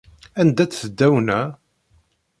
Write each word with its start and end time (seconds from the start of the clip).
Anda-tt 0.39 0.79
tdawna? 0.83 1.39